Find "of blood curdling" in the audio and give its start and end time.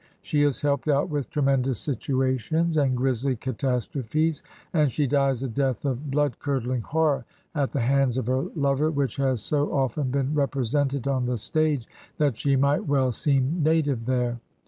5.85-6.81